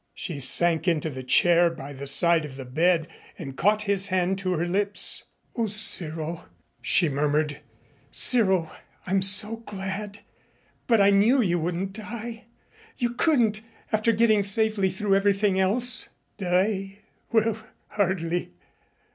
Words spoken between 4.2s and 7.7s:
to her lips. "O Cyril," she murmured.